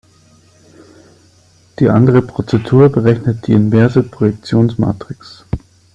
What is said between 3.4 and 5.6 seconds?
die inverse Projektionsmatrix.